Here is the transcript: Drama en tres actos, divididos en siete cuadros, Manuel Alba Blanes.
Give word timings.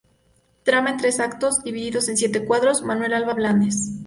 Drama 0.65 0.89
en 0.89 0.97
tres 0.97 1.19
actos, 1.19 1.61
divididos 1.61 2.07
en 2.09 2.17
siete 2.17 2.43
cuadros, 2.43 2.81
Manuel 2.81 3.13
Alba 3.13 3.35
Blanes. 3.35 3.89